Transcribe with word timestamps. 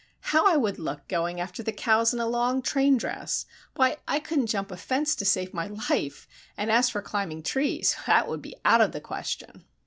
"How 0.33 0.51
I 0.51 0.57
would 0.57 0.79
look 0.79 1.07
going 1.07 1.39
after 1.39 1.61
the 1.61 1.71
cows 1.71 2.11
in 2.11 2.19
a 2.19 2.25
long, 2.25 2.63
train 2.63 2.97
dress! 2.97 3.45
Why 3.75 3.97
I 4.07 4.19
couldn't 4.19 4.47
jump 4.47 4.71
a 4.71 4.77
fence 4.77 5.13
to 5.17 5.25
save 5.25 5.53
my 5.53 5.67
life, 5.67 6.27
and 6.57 6.71
as 6.71 6.89
for 6.89 7.03
climbing 7.03 7.43
trees, 7.43 7.95
that 8.07 8.27
would 8.27 8.41
be 8.41 8.55
out 8.65 8.81
of 8.81 8.93
the 8.93 8.99
question." 8.99 9.63